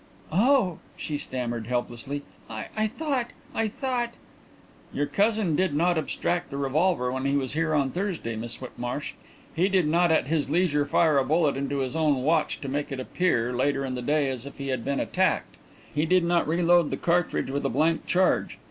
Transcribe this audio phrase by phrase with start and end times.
[0.31, 2.23] "Oh!" she stammered helplessly.
[2.49, 4.15] "I thought I thought"
[4.95, 9.13] "Your cousin did not abstract the revolver when he was here on Thursday, Miss Whitmarsh.
[9.55, 12.91] He did not at his leisure fire a bullet into his own watch to make
[12.91, 15.53] it appear, later in the day, as if he had been attacked.
[15.93, 18.57] He did not reload the cartridge with a blank charge.